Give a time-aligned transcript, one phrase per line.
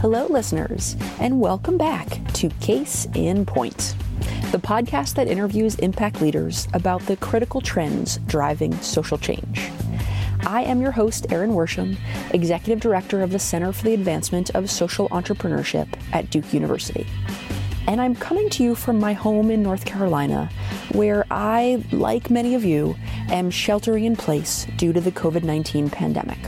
[0.00, 3.96] Hello, listeners, and welcome back to Case in Point,
[4.52, 9.72] the podcast that interviews impact leaders about the critical trends driving social change.
[10.46, 11.98] I am your host, Erin Worsham,
[12.30, 17.04] Executive Director of the Center for the Advancement of Social Entrepreneurship at Duke University.
[17.88, 20.48] And I'm coming to you from my home in North Carolina,
[20.92, 22.94] where I, like many of you,
[23.30, 26.38] am sheltering in place due to the COVID 19 pandemic.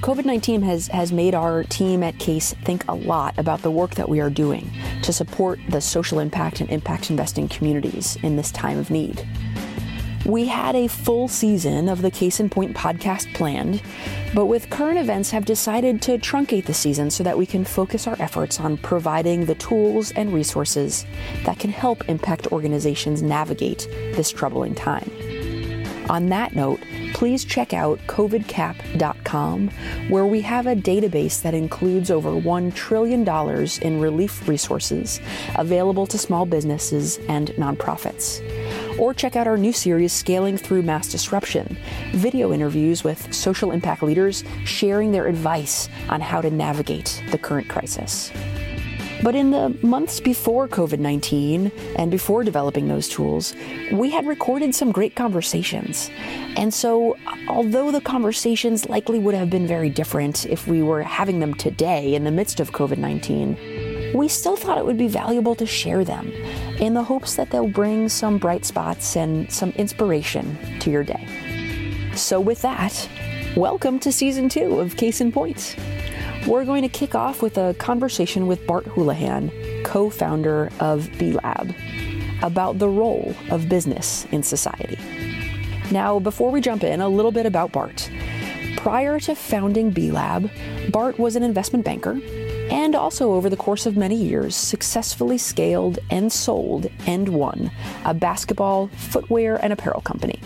[0.00, 3.94] COVID 19 has, has made our team at CASE think a lot about the work
[3.94, 4.70] that we are doing
[5.02, 9.26] to support the social impact and impact investing communities in this time of need.
[10.26, 13.82] We had a full season of the Case in Point podcast planned,
[14.34, 18.06] but with current events have decided to truncate the season so that we can focus
[18.06, 21.06] our efforts on providing the tools and resources
[21.44, 25.10] that can help impact organizations navigate this troubling time.
[26.08, 26.80] On that note,
[27.14, 29.68] please check out covidcap.com,
[30.08, 33.26] where we have a database that includes over $1 trillion
[33.80, 35.20] in relief resources
[35.56, 38.42] available to small businesses and nonprofits.
[38.98, 41.78] Or check out our new series, Scaling Through Mass Disruption
[42.12, 47.68] video interviews with social impact leaders sharing their advice on how to navigate the current
[47.68, 48.32] crisis.
[49.22, 53.54] But in the months before COVID 19 and before developing those tools,
[53.92, 56.10] we had recorded some great conversations.
[56.56, 57.16] And so,
[57.48, 62.14] although the conversations likely would have been very different if we were having them today
[62.14, 66.04] in the midst of COVID 19, we still thought it would be valuable to share
[66.04, 66.30] them
[66.78, 71.26] in the hopes that they'll bring some bright spots and some inspiration to your day.
[72.14, 73.08] So, with that,
[73.56, 75.76] welcome to season two of Case in Point.
[76.46, 81.32] We're going to kick off with a conversation with Bart Houlahan, co founder of B
[81.32, 81.74] Lab,
[82.42, 84.98] about the role of business in society.
[85.90, 88.10] Now, before we jump in, a little bit about Bart.
[88.76, 90.50] Prior to founding B Lab,
[90.90, 92.20] Bart was an investment banker
[92.70, 97.70] and also over the course of many years successfully scaled and sold AND 1
[98.04, 100.40] a basketball, footwear, and apparel company.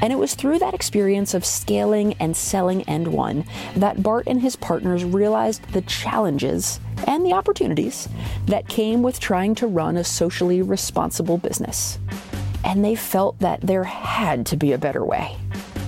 [0.00, 3.44] And it was through that experience of scaling and selling AND 1
[3.76, 8.08] that Bart and his partners realized the challenges and the opportunities
[8.46, 11.98] that came with trying to run a socially responsible business.
[12.64, 15.36] And they felt that there had to be a better way.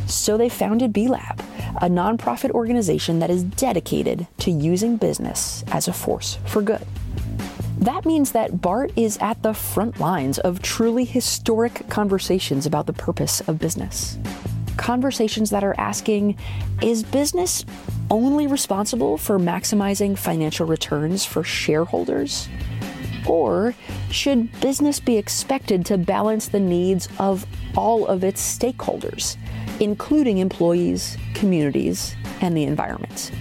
[0.06, 1.40] So they founded B Lab,
[1.76, 6.84] a nonprofit organization that is dedicated to using business as a force for good.
[7.80, 12.92] That means that Bart is at the front lines of truly historic conversations about the
[12.92, 14.18] purpose of business.
[14.76, 16.36] Conversations that are asking
[16.82, 17.64] is business
[18.10, 22.50] only responsible for maximizing financial returns for shareholders?
[23.26, 23.74] Or
[24.10, 29.38] should business be expected to balance the needs of all of its stakeholders,
[29.80, 33.32] including employees, communities, and the environment?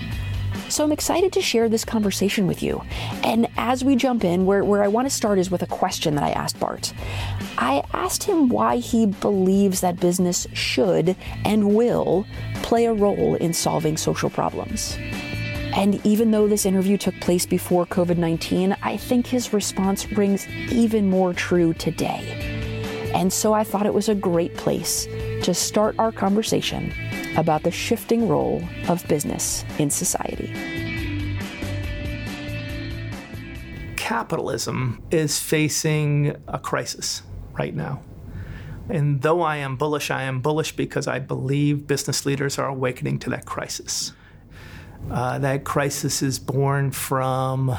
[0.70, 2.84] So I'm excited to share this conversation with you.
[3.24, 6.14] And as we jump in, where, where I want to start is with a question
[6.16, 6.94] that I asked Bart.
[7.58, 12.26] I asked him why he believes that business should and will
[12.62, 14.96] play a role in solving social problems.
[15.74, 20.48] And even though this interview took place before COVID 19, I think his response rings
[20.72, 23.12] even more true today.
[23.14, 25.08] And so I thought it was a great place
[25.44, 26.94] to start our conversation
[27.40, 30.54] about the shifting role of business in society.
[33.96, 37.24] Capitalism is facing a crisis
[37.54, 38.02] right now.
[38.90, 43.20] And though I am bullish, I am bullish because I believe business leaders are awakening
[43.20, 44.12] to that crisis.
[45.10, 47.74] Uh, that crisis is born from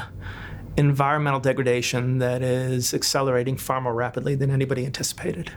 [0.75, 5.51] environmental degradation that is accelerating far more rapidly than anybody anticipated.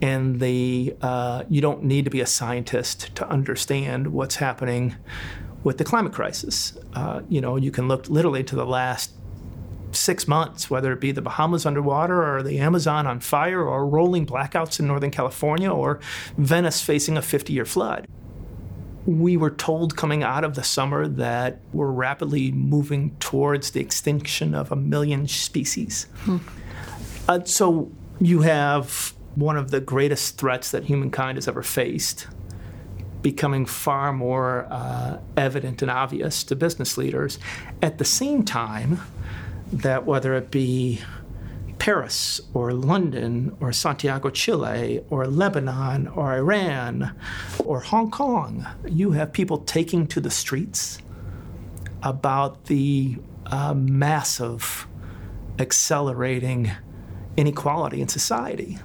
[0.00, 4.96] And the uh, you don't need to be a scientist to understand what's happening
[5.64, 6.78] with the climate crisis.
[6.94, 9.12] Uh, you know, you can look literally to the last
[9.92, 14.26] six months, whether it be the Bahamas underwater or the Amazon on fire or rolling
[14.26, 15.98] blackouts in Northern California or
[16.36, 18.06] Venice facing a 50 year flood
[19.08, 24.54] we were told coming out of the summer that we're rapidly moving towards the extinction
[24.54, 26.04] of a million species.
[26.18, 26.36] Hmm.
[27.26, 27.90] Uh, so
[28.20, 32.26] you have one of the greatest threats that humankind has ever faced
[33.22, 37.38] becoming far more uh, evident and obvious to business leaders.
[37.80, 39.00] At the same time,
[39.72, 41.00] that whether it be
[41.78, 47.14] Paris or London or Santiago, Chile or Lebanon or Iran
[47.64, 48.66] or Hong Kong.
[48.84, 50.98] You have people taking to the streets
[52.02, 54.88] about the uh, massive,
[55.60, 56.72] accelerating
[57.36, 58.78] inequality in society.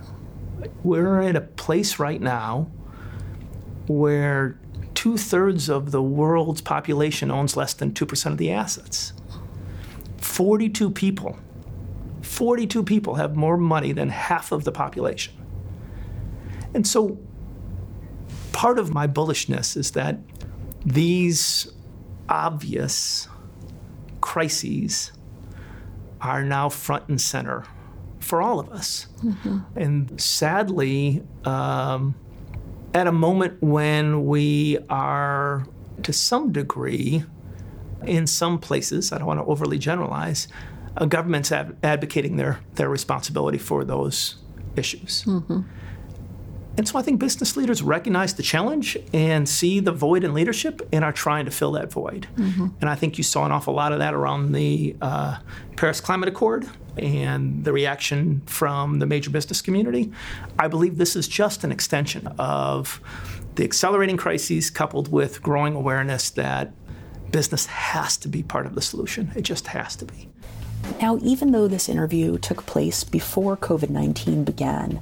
[0.84, 2.72] We're at a place right now
[3.88, 4.60] where
[4.94, 9.14] two thirds of the world's population owns less than 2% of the assets.
[10.18, 11.38] 42 people,
[12.22, 15.34] 42 people have more money than half of the population.
[16.74, 17.20] And so
[18.52, 20.20] part of my bullishness is that
[20.86, 21.72] these
[22.30, 23.28] obvious
[24.22, 25.12] crises
[26.22, 27.66] are now front and center
[28.24, 29.08] for all of us.
[29.24, 29.60] Mm-hmm.
[29.76, 32.16] And sadly, um,
[32.94, 35.66] at a moment when we are,
[36.04, 37.24] to some degree,
[38.06, 40.48] in some places, I don't want to overly generalize,
[40.96, 44.36] a government's ab- advocating their, their responsibility for those
[44.76, 45.24] issues.
[45.24, 45.62] Mm-hmm.
[46.76, 50.82] And so I think business leaders recognize the challenge and see the void in leadership
[50.92, 52.28] and are trying to fill that void.
[52.36, 52.68] Mm-hmm.
[52.82, 55.38] And I think you saw an awful lot of that around the uh,
[55.76, 56.68] Paris Climate Accord
[56.98, 60.12] and the reaction from the major business community.
[60.60, 63.02] I believe this is just an extension of
[63.56, 66.72] the accelerating crises coupled with growing awareness that
[67.32, 69.32] business has to be part of the solution.
[69.36, 70.30] It just has to be.
[71.02, 75.00] Now, even though this interview took place before COVID 19 began,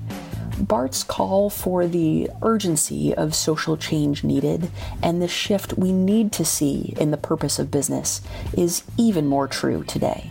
[0.60, 4.70] Bart's call for the urgency of social change needed
[5.02, 8.22] and the shift we need to see in the purpose of business
[8.56, 10.30] is even more true today.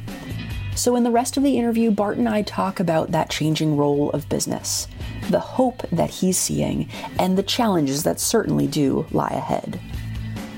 [0.76, 4.10] So, in the rest of the interview, Bart and I talk about that changing role
[4.10, 4.86] of business,
[5.28, 6.88] the hope that he's seeing,
[7.18, 9.80] and the challenges that certainly do lie ahead.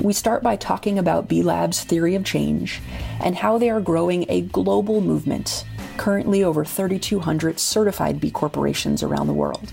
[0.01, 2.81] We start by talking about B Lab's theory of change
[3.21, 5.65] and how they are growing a global movement
[5.97, 9.73] currently over 3,200 certified B corporations around the world.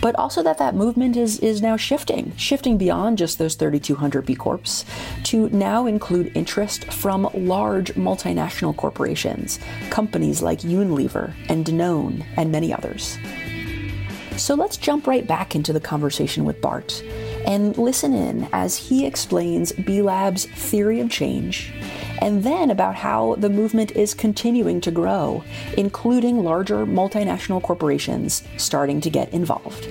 [0.00, 4.34] But also that that movement is, is now shifting, shifting beyond just those 3,200 B
[4.34, 4.84] Corps
[5.24, 9.58] to now include interest from large multinational corporations,
[9.90, 13.18] companies like Unilever and Danone, and many others.
[14.36, 17.02] So let's jump right back into the conversation with Bart
[17.44, 21.72] and listen in as he explains B Lab's theory of change
[22.20, 25.42] and then about how the movement is continuing to grow,
[25.76, 29.88] including larger multinational corporations starting to get involved.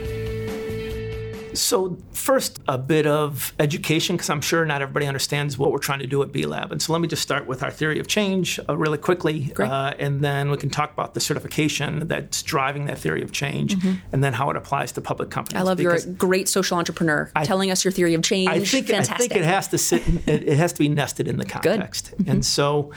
[1.59, 6.00] So, first, a bit of education, because I'm sure not everybody understands what we're trying
[6.00, 6.71] to do at B Lab.
[6.71, 9.94] And so, let me just start with our theory of change uh, really quickly, uh,
[10.00, 13.95] and then we can talk about the certification that's driving that theory of change, mm-hmm.
[14.12, 15.59] and then how it applies to public companies.
[15.59, 18.50] I love you're a great social entrepreneur I, telling us your theory of change.
[18.50, 19.15] I think, Fantastic.
[19.15, 21.45] I think it has to sit, in, it, it, has to be nested in the
[21.45, 22.12] context.
[22.12, 22.31] Mm-hmm.
[22.31, 22.92] And so,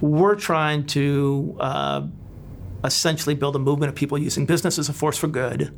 [0.00, 2.06] we're trying to uh,
[2.84, 5.76] essentially build a movement of people using business as a force for good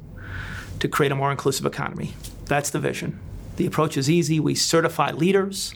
[0.80, 2.14] to create a more inclusive economy.
[2.46, 3.20] That's the vision.
[3.56, 4.40] The approach is easy.
[4.40, 5.74] We certify leaders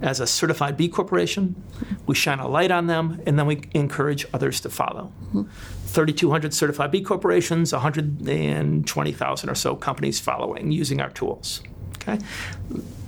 [0.00, 1.60] as a certified B corporation.
[2.06, 5.12] We shine a light on them, and then we encourage others to follow.
[5.26, 5.42] Mm-hmm.
[5.86, 11.62] 3,200 certified B corporations, 120,000 or so companies following using our tools.
[11.96, 12.18] Okay,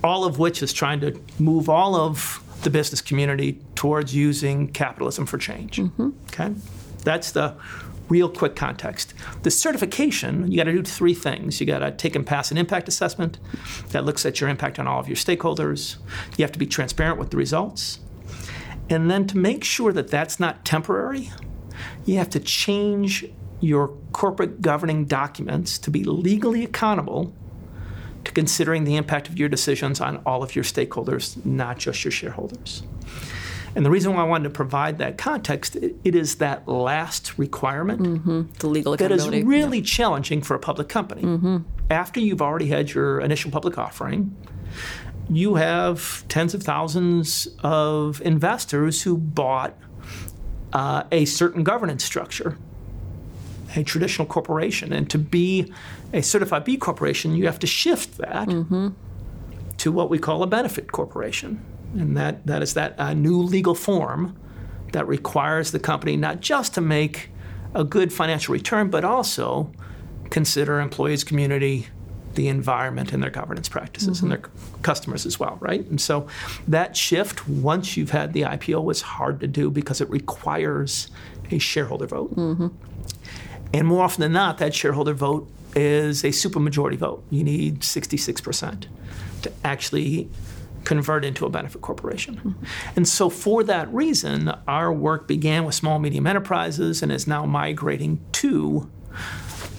[0.02, 5.26] all of which is trying to move all of the business community towards using capitalism
[5.26, 5.78] for change.
[5.78, 6.10] Mm-hmm.
[6.24, 6.52] Okay,
[7.04, 7.54] that's the
[8.10, 9.14] real quick context.
[9.42, 11.60] The certification, you got to do three things.
[11.60, 13.38] You got to take and pass an impact assessment
[13.90, 15.96] that looks at your impact on all of your stakeholders.
[16.36, 18.00] You have to be transparent with the results.
[18.90, 21.30] And then to make sure that that's not temporary,
[22.04, 23.24] you have to change
[23.60, 27.32] your corporate governing documents to be legally accountable
[28.24, 32.10] to considering the impact of your decisions on all of your stakeholders, not just your
[32.10, 32.82] shareholders.
[33.74, 37.38] And the reason why I wanted to provide that context, it, it is that last
[37.38, 38.42] requirement mm-hmm.
[38.58, 39.84] the legal that is really yeah.
[39.84, 41.22] challenging for a public company.
[41.22, 41.58] Mm-hmm.
[41.88, 44.36] After you've already had your initial public offering,
[45.28, 49.76] you have tens of thousands of investors who bought
[50.72, 52.58] uh, a certain governance structure,
[53.76, 54.92] a traditional corporation.
[54.92, 55.72] And to be
[56.12, 58.88] a certified B corporation, you have to shift that mm-hmm.
[59.78, 63.74] to what we call a benefit corporation and that, that is that uh, new legal
[63.74, 64.36] form
[64.92, 67.30] that requires the company not just to make
[67.74, 69.70] a good financial return, but also
[70.30, 71.88] consider employees, community,
[72.34, 74.32] the environment, and their governance practices, mm-hmm.
[74.32, 74.50] and their
[74.82, 75.84] customers as well, right?
[75.86, 76.26] And so
[76.68, 81.08] that shift, once you've had the IPO, was hard to do because it requires
[81.50, 82.34] a shareholder vote.
[82.36, 82.68] Mm-hmm.
[83.72, 87.24] And more often than not, that shareholder vote is a supermajority vote.
[87.30, 88.86] You need 66%
[89.42, 90.28] to actually
[90.84, 92.36] convert into a benefit corporation.
[92.36, 92.64] Mm-hmm.
[92.96, 97.46] And so, for that reason, our work began with small medium enterprises and is now
[97.46, 98.90] migrating to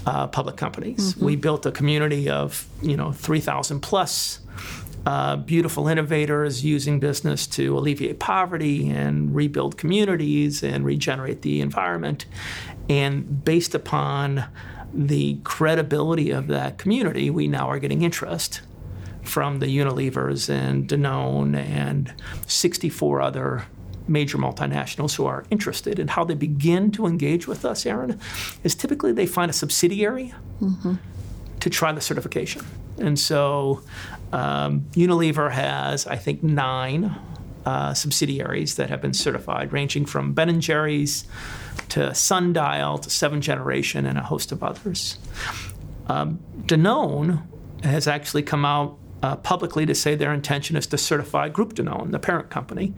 [0.06, 1.14] uh, public companies.
[1.14, 1.26] Mm-hmm.
[1.26, 4.40] We built a community of you know 3,000 plus.
[5.04, 12.28] Uh, beautiful innovators using business to alleviate poverty and rebuild communities and regenerate the environment.
[12.88, 14.46] And based upon
[14.94, 18.62] the credibility of that community, we now are getting interest
[19.24, 22.14] from the Unilevers and Danone and
[22.48, 23.64] 64 other
[24.08, 26.00] major multinationals who are interested.
[26.00, 28.20] And how they begin to engage with us, Erin,
[28.64, 30.96] is typically they find a subsidiary mm-hmm.
[31.60, 32.66] to try the certification.
[32.98, 33.82] And so
[34.34, 37.16] um, Unilever has, I think, nine
[37.66, 41.26] uh, subsidiaries that have been certified, ranging from Ben and Jerry's
[41.90, 45.18] to Sundial to Seventh Generation and a host of others.
[46.08, 47.44] Um, Danone
[47.84, 52.12] has actually come out uh, publicly to say their intention is to certify Groupe Danone,
[52.12, 52.94] the parent company.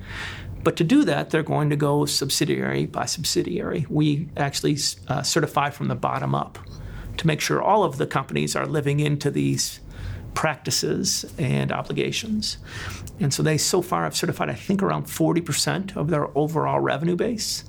[0.63, 3.85] But to do that, they're going to go subsidiary by subsidiary.
[3.89, 4.77] We actually
[5.07, 6.57] uh, certify from the bottom up
[7.17, 9.81] to make sure all of the companies are living into these
[10.33, 12.57] practices and obligations.
[13.19, 17.15] And so they so far have certified, I think, around 40% of their overall revenue
[17.15, 17.63] base.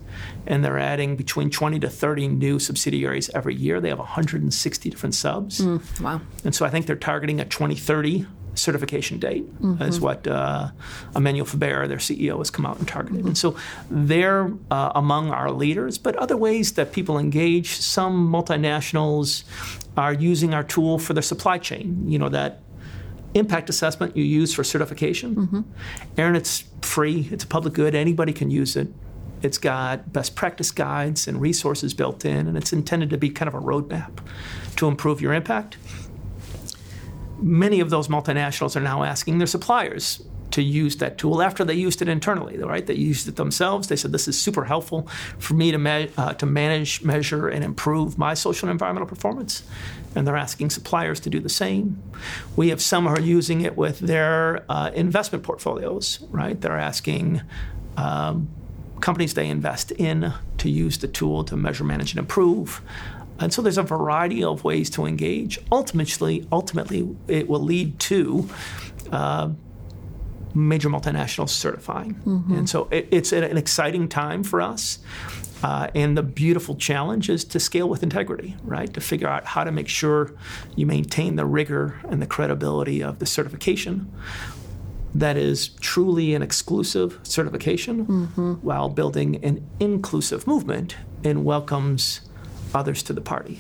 [0.47, 3.81] And they're adding between 20 to 30 new subsidiaries every year.
[3.81, 5.61] They have 160 different subs.
[5.61, 6.21] Mm, wow.
[6.45, 9.83] And so I think they're targeting a 2030 certification date, mm-hmm.
[9.83, 10.71] is what uh,
[11.15, 13.21] Emmanuel Faber, their CEO, has come out and targeted.
[13.21, 13.29] Mm-hmm.
[13.29, 13.57] And so
[13.91, 19.45] they're uh, among our leaders, but other ways that people engage, some multinationals
[19.97, 22.61] are using our tool for their supply chain, you know, that
[23.35, 25.35] impact assessment you use for certification.
[25.37, 25.61] Mm-hmm.
[26.17, 28.89] Erin, it's free, it's a public good, anybody can use it.
[29.43, 33.49] It's got best practice guides and resources built in, and it's intended to be kind
[33.49, 34.21] of a roadmap
[34.77, 35.77] to improve your impact
[37.39, 40.23] many of those multinationals are now asking their suppliers
[40.55, 42.87] to use that tool after they used it internally, right?
[42.87, 43.89] They used it themselves.
[43.89, 48.17] They said, This is super helpful for me to, uh, to manage, measure, and improve
[48.19, 49.65] my social and environmental performance.
[50.15, 52.01] And they're asking suppliers to do the same.
[52.55, 56.61] We have some who are using it with their uh, investment portfolios, right?
[56.61, 57.43] They're asking
[57.97, 58.49] um,
[59.01, 62.81] companies they invest in to use the tool to measure, manage, and improve.
[63.39, 65.59] And so there's a variety of ways to engage.
[65.73, 68.49] Ultimately, ultimately, it will lead to
[69.11, 69.51] uh,
[70.55, 72.15] major multinationals certifying.
[72.15, 72.55] Mm-hmm.
[72.55, 74.99] And so it, it's an exciting time for us.
[75.63, 78.93] Uh, and the beautiful challenge is to scale with integrity, right?
[78.93, 80.33] To figure out how to make sure
[80.77, 84.13] you maintain the rigor and the credibility of the certification
[85.15, 88.53] that is truly an exclusive certification mm-hmm.
[88.55, 92.21] while building an inclusive movement and welcomes
[92.75, 93.59] others to the party.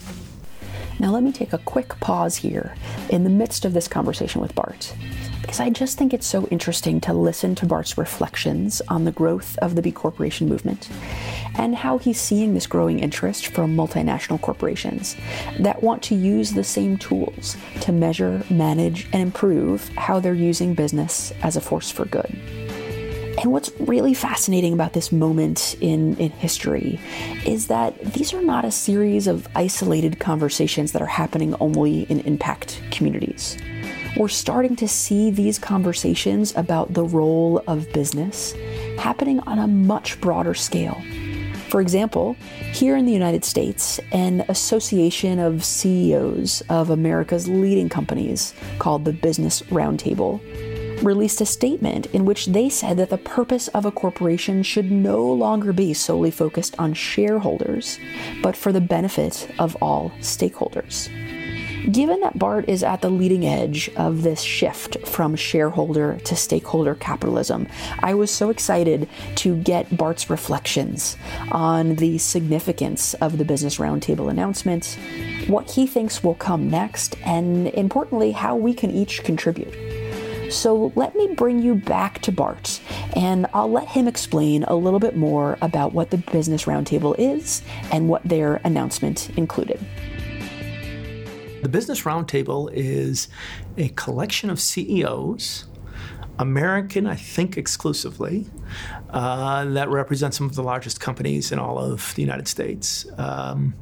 [1.00, 2.74] Now, let me take a quick pause here
[3.10, 4.94] in the midst of this conversation with Bart,
[5.40, 9.58] because I just think it's so interesting to listen to Bart's reflections on the growth
[9.58, 10.88] of the B Corporation movement
[11.56, 15.16] and how he's seeing this growing interest from multinational corporations
[15.58, 20.74] that want to use the same tools to measure, manage, and improve how they're using
[20.74, 22.38] business as a force for good.
[23.38, 27.00] And what's really fascinating about this moment in, in history
[27.44, 32.20] is that these are not a series of isolated conversations that are happening only in
[32.20, 33.56] impact communities.
[34.16, 38.52] We're starting to see these conversations about the role of business
[38.98, 41.02] happening on a much broader scale.
[41.68, 42.36] For example,
[42.72, 49.12] here in the United States, an association of CEOs of America's leading companies called the
[49.12, 50.40] Business Roundtable
[51.02, 55.24] released a statement in which they said that the purpose of a corporation should no
[55.24, 57.98] longer be solely focused on shareholders,
[58.42, 61.10] but for the benefit of all stakeholders.
[61.90, 66.94] Given that Bart is at the leading edge of this shift from shareholder to stakeholder
[66.94, 71.18] capitalism, I was so excited to get Bart's reflections
[71.52, 74.98] on the significance of the Business Roundtable announcement,
[75.46, 79.93] what he thinks will come next, and importantly, how we can each contribute.
[80.50, 82.80] So let me bring you back to Bart,
[83.16, 87.62] and I'll let him explain a little bit more about what the Business Roundtable is
[87.90, 89.84] and what their announcement included.
[91.62, 93.28] The Business Roundtable is
[93.76, 95.66] a collection of CEOs.
[96.38, 98.46] American, I think exclusively,
[99.10, 103.06] uh, that represent some of the largest companies in all of the United States.
[103.16, 103.74] Um,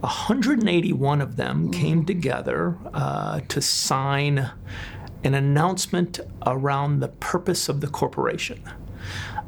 [0.00, 4.50] 181 of them came together uh, to sign
[5.24, 8.62] an announcement around the purpose of the corporation.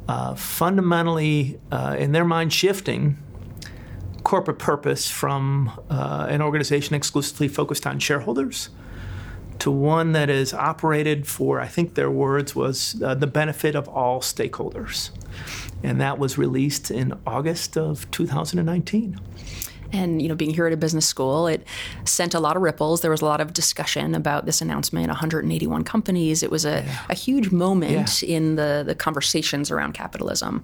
[0.09, 3.19] Uh, fundamentally, uh, in their mind, shifting
[4.25, 8.71] corporate purpose from uh, an organization exclusively focused on shareholders
[9.59, 13.89] to one that is operated for, I think their words was, uh, the benefit of
[13.89, 15.11] all stakeholders.
[15.83, 19.19] And that was released in August of 2019.
[19.93, 21.67] And you know, being here at a business school, it
[22.05, 23.01] sent a lot of ripples.
[23.01, 25.09] There was a lot of discussion about this announcement.
[25.09, 26.43] 181 companies.
[26.43, 26.99] It was a, yeah.
[27.09, 28.37] a huge moment yeah.
[28.37, 30.63] in the the conversations around capitalism.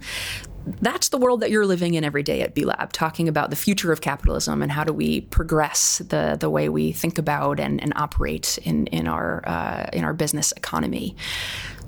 [0.80, 3.56] that's the world that you're living in every day at B Lab, talking about the
[3.56, 7.82] future of capitalism and how do we progress the the way we think about and,
[7.82, 11.16] and operate in in our uh, in our business economy.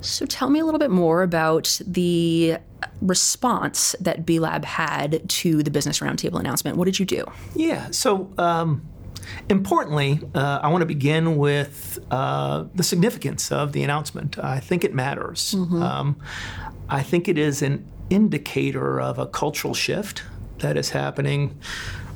[0.05, 2.57] So tell me a little bit more about the
[3.01, 6.77] response that B Lab had to the Business Roundtable announcement.
[6.77, 7.25] What did you do?
[7.55, 8.31] Yeah, so.
[8.37, 8.87] Um,
[9.49, 14.37] importantly, uh, I want to begin with uh, the significance of the announcement.
[14.37, 15.55] I think it matters.
[15.57, 15.81] Mm-hmm.
[15.81, 16.15] Um,
[16.89, 20.23] I think it is an indicator of a cultural shift
[20.59, 21.59] that is happening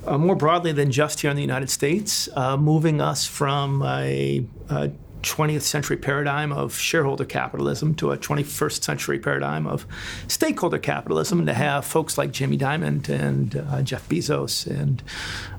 [0.06, 4.46] uh, more broadly than just here in the United States, uh, moving us from a,
[4.70, 9.86] a 20th century paradigm of shareholder capitalism to a 21st century paradigm of
[10.28, 15.04] stakeholder capitalism and to have folks like Jamie Dimon and uh, Jeff Bezos and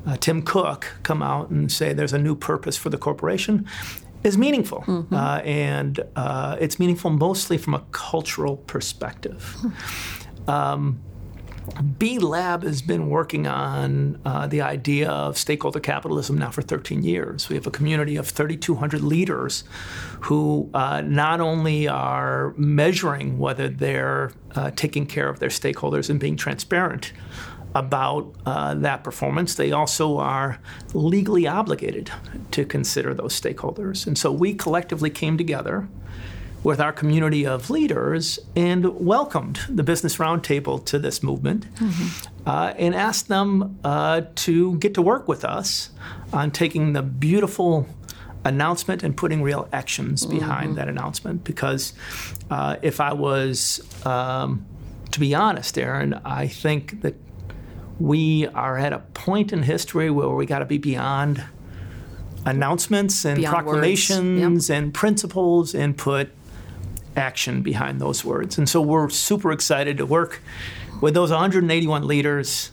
[0.06, 3.66] uh, Tim Cook come out and say there's a new purpose for the corporation
[4.22, 4.80] is meaningful.
[4.80, 5.14] Mm-hmm.
[5.14, 9.56] Uh, and uh, it's meaningful mostly from a cultural perspective.
[10.48, 11.00] Um,
[11.98, 17.02] B Lab has been working on uh, the idea of stakeholder capitalism now for 13
[17.02, 17.48] years.
[17.48, 19.64] We have a community of 3,200 leaders
[20.22, 26.18] who uh, not only are measuring whether they're uh, taking care of their stakeholders and
[26.18, 27.12] being transparent
[27.74, 30.58] about uh, that performance, they also are
[30.92, 32.10] legally obligated
[32.50, 34.06] to consider those stakeholders.
[34.06, 35.88] And so we collectively came together
[36.62, 42.48] with our community of leaders and welcomed the Business Roundtable to this movement mm-hmm.
[42.48, 45.90] uh, and asked them uh, to get to work with us
[46.32, 47.88] on taking the beautiful
[48.44, 50.76] announcement and putting real actions behind mm-hmm.
[50.76, 51.44] that announcement.
[51.44, 51.94] Because
[52.50, 54.66] uh, if I was, um,
[55.12, 57.14] to be honest, Erin, I think that
[57.98, 61.44] we are at a point in history where we got to be beyond
[62.46, 64.78] announcements and beyond proclamations yep.
[64.78, 66.30] and principles and put
[67.16, 68.58] action behind those words.
[68.58, 70.40] And so we're super excited to work
[71.00, 72.70] with those 181 leaders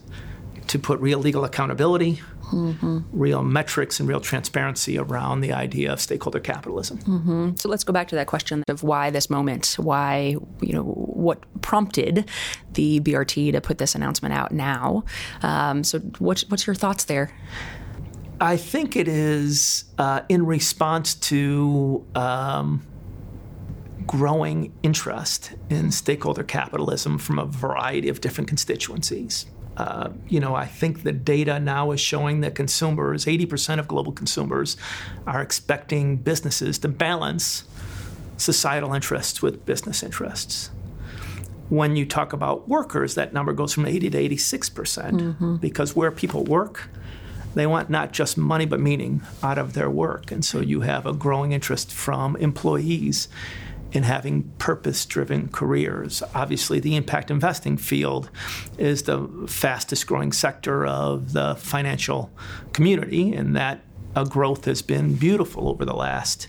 [0.67, 2.99] to put real legal accountability, mm-hmm.
[3.11, 6.99] real metrics, and real transparency around the idea of stakeholder capitalism.
[6.99, 7.55] Mm-hmm.
[7.55, 11.39] So let's go back to that question of why this moment, why, you know, what
[11.61, 12.29] prompted
[12.73, 15.03] the BRT to put this announcement out now.
[15.41, 17.31] Um, so what's, what's your thoughts there?
[18.39, 22.85] I think it is uh, in response to um,
[24.07, 29.45] growing interest in stakeholder capitalism from a variety of different constituencies.
[29.75, 34.11] Uh, you know, I think the data now is showing that consumers, 80% of global
[34.11, 34.75] consumers,
[35.27, 37.65] are expecting businesses to balance
[38.37, 40.71] societal interests with business interests.
[41.69, 45.55] When you talk about workers, that number goes from 80 to 86%, percent mm-hmm.
[45.57, 46.89] because where people work,
[47.53, 50.31] they want not just money but meaning out of their work.
[50.31, 53.27] And so you have a growing interest from employees
[53.91, 56.21] in having purpose driven careers.
[56.35, 58.29] Obviously, the impact investing field
[58.77, 62.29] is the fastest growing sector of the financial
[62.73, 63.81] community, and that
[64.15, 66.47] uh, growth has been beautiful over the last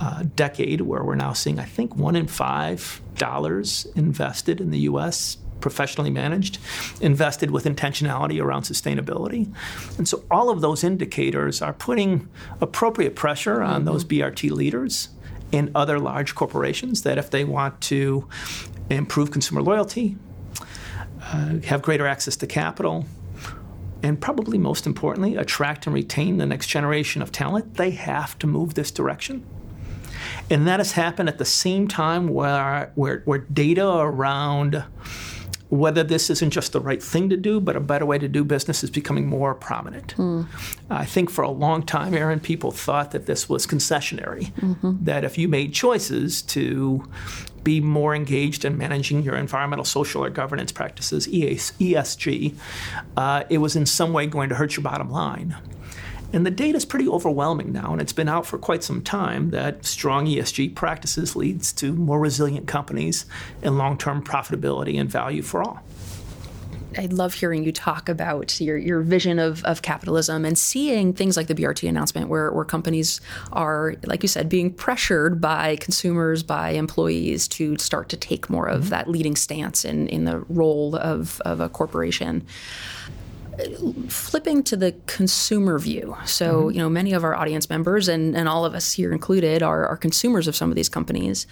[0.00, 4.80] uh, decade, where we're now seeing, I think, one in five dollars invested in the
[4.80, 5.38] U.S.
[5.60, 6.58] Professionally managed,
[7.00, 9.50] invested with intentionality around sustainability.
[9.96, 12.28] And so all of those indicators are putting
[12.60, 13.84] appropriate pressure on mm-hmm.
[13.86, 15.08] those BRT leaders
[15.54, 18.26] in other large corporations that if they want to
[18.90, 20.16] improve consumer loyalty,
[21.22, 23.06] uh, have greater access to capital,
[24.02, 28.48] and probably most importantly, attract and retain the next generation of talent, they have to
[28.48, 29.46] move this direction.
[30.50, 34.82] And that has happened at the same time where, where, where data around
[35.70, 38.44] whether this isn't just the right thing to do, but a better way to do
[38.44, 40.14] business is becoming more prominent.
[40.16, 40.46] Mm.
[40.90, 45.04] I think for a long time, Erin, people thought that this was concessionary, mm-hmm.
[45.04, 47.04] that if you made choices to
[47.64, 52.54] be more engaged in managing your environmental, social, or governance practices, ESG,
[53.16, 55.56] uh, it was in some way going to hurt your bottom line.
[56.34, 59.50] And the data is pretty overwhelming now, and it's been out for quite some time
[59.50, 63.24] that strong ESG practices leads to more resilient companies
[63.62, 65.80] and long-term profitability and value for all.
[66.98, 71.36] I love hearing you talk about your, your vision of, of capitalism and seeing things
[71.36, 73.20] like the BRT announcement where, where companies
[73.52, 78.66] are, like you said, being pressured by consumers, by employees to start to take more
[78.66, 78.90] of mm-hmm.
[78.90, 82.44] that leading stance in, in the role of, of a corporation
[84.08, 86.16] flipping to the consumer view.
[86.24, 86.70] So, mm-hmm.
[86.70, 89.86] you know, many of our audience members and, and all of us here included are,
[89.86, 91.46] are consumers of some of these companies.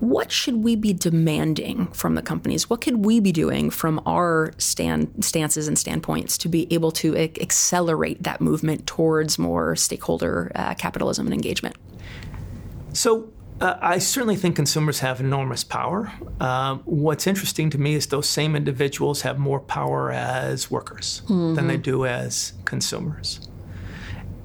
[0.00, 2.70] What should we be demanding from the companies?
[2.70, 7.16] What could we be doing from our stand, stances and standpoints to be able to
[7.18, 11.76] accelerate that movement towards more stakeholder uh, capitalism and engagement?
[12.94, 13.30] So,
[13.60, 16.10] Uh, I certainly think consumers have enormous power.
[16.40, 21.54] Uh, what's interesting to me is those same individuals have more power as workers mm-hmm.
[21.54, 23.48] than they do as consumers.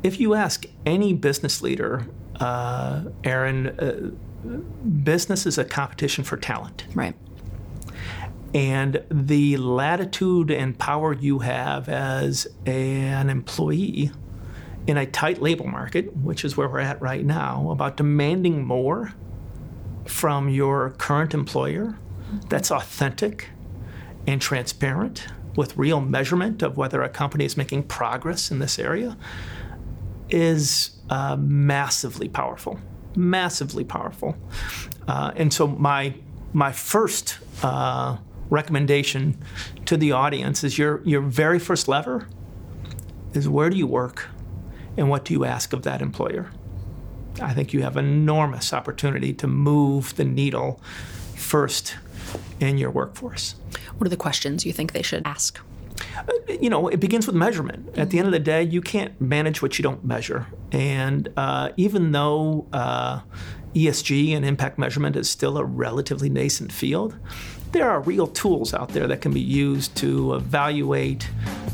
[0.04, 2.08] If you ask any business leader,
[2.42, 4.12] uh, Erin, uh,
[5.04, 6.86] business is a competition for talent.
[6.94, 7.16] Right.
[8.54, 14.12] And the latitude and power you have as a, an employee
[14.88, 19.14] in a tight labor market, which is where we're at right now, about demanding more
[20.06, 21.98] from your current employer
[22.50, 23.50] that's authentic
[24.28, 29.18] and transparent with real measurement of whether a company is making progress in this area
[30.30, 32.80] is uh, massively powerful.
[33.16, 34.36] Massively powerful.
[35.08, 36.14] Uh, and so, my,
[36.54, 38.18] my first uh,
[38.50, 39.38] recommendation
[39.86, 42.28] to the audience is your, your very first lever
[43.34, 44.30] is where do you work?
[44.98, 46.52] And what do you ask of that employer?
[47.42, 50.82] I think you have enormous opportunity to move the needle
[51.36, 51.96] first
[52.60, 53.56] in your workforce.
[53.98, 55.60] What are the questions you think they should ask?
[56.18, 57.88] Uh, you know, it begins with measurement.
[57.88, 58.02] Mm-hmm.
[58.02, 60.48] At the end of the day, you can't manage what you don't measure.
[60.72, 63.22] And uh, even though uh,
[63.74, 67.16] ESG and impact measurement is still a relatively nascent field,
[67.76, 71.30] there are real tools out there that can be used to evaluate,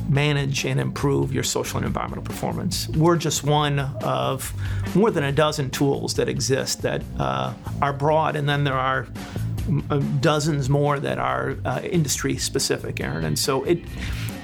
[0.10, 2.90] manage, and improve your social and environmental performance.
[2.90, 4.52] We're just one of
[4.96, 9.08] more than a dozen tools that exist that uh, are broad, and then there are
[9.92, 13.24] uh, dozens more that are uh, industry specific, Erin.
[13.24, 13.84] And so it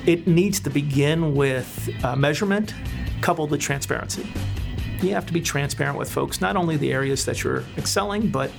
[0.05, 2.75] it needs to begin with uh, measurement
[3.21, 4.31] coupled with transparency
[5.03, 8.51] you have to be transparent with folks, not only the areas that you're excelling, but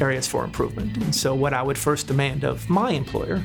[0.00, 0.96] areas for improvement.
[0.96, 3.44] And so, what I would first demand of my employer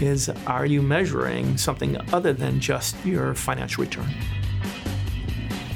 [0.00, 4.08] is are you measuring something other than just your financial return?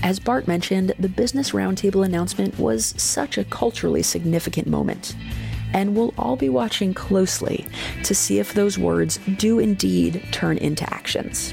[0.03, 5.15] As Bart mentioned, the Business Roundtable announcement was such a culturally significant moment.
[5.73, 7.67] And we'll all be watching closely
[8.03, 11.53] to see if those words do indeed turn into actions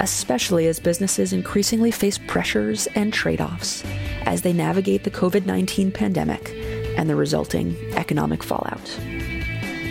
[0.00, 3.84] especially as businesses increasingly face pressures and trade offs
[4.22, 6.59] as they navigate the COVID 19 pandemic
[6.96, 8.98] and the resulting economic fallout.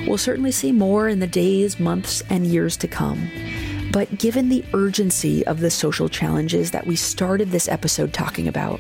[0.07, 3.29] We'll certainly see more in the days, months, and years to come.
[3.91, 8.79] But given the urgency of the social challenges that we started this episode talking about,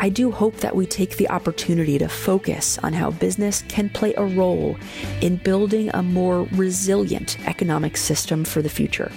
[0.00, 4.14] I do hope that we take the opportunity to focus on how business can play
[4.14, 4.76] a role
[5.20, 9.12] in building a more resilient economic system for the future.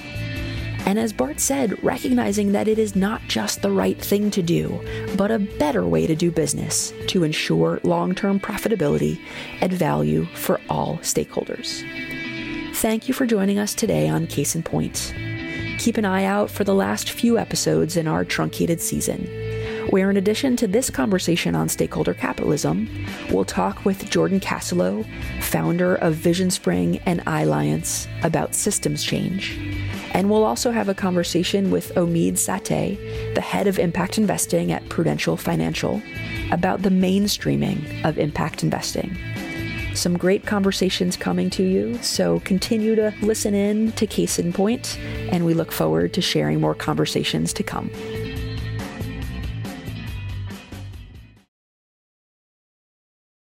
[0.85, 4.79] And as Bart said, recognizing that it is not just the right thing to do,
[5.17, 9.19] but a better way to do business to ensure long term profitability
[9.61, 11.83] and value for all stakeholders.
[12.75, 15.11] Thank you for joining us today on Case in Point.
[15.79, 19.25] Keep an eye out for the last few episodes in our truncated season,
[19.89, 22.87] where in addition to this conversation on stakeholder capitalism,
[23.31, 25.03] we'll talk with Jordan Kassalow,
[25.41, 29.57] founder of VisionSpring and EYElliance, about systems change
[30.15, 34.87] and we'll also have a conversation with Omid Sateh, the head of impact investing at
[34.87, 36.01] Prudential Financial,
[36.51, 39.17] about the mainstreaming of impact investing.
[39.93, 44.97] Some great conversations coming to you, so continue to listen in to Case in Point,
[45.33, 47.91] and we look forward to sharing more conversations to come.